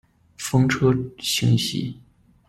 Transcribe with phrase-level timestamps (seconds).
[0.35, 1.95] 风车星系。